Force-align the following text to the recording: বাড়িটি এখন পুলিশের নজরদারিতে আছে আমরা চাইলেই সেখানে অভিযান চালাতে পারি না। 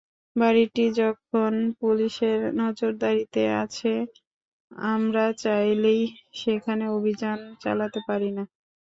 বাড়িটি 0.35 0.83
এখন 1.09 1.51
পুলিশের 1.79 2.39
নজরদারিতে 2.59 3.43
আছে 3.63 3.91
আমরা 4.89 5.25
চাইলেই 5.43 6.01
সেখানে 6.41 6.85
অভিযান 6.97 7.39
চালাতে 7.63 7.99
পারি 8.07 8.29
না। 8.31 8.43